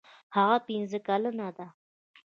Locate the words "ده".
1.57-1.67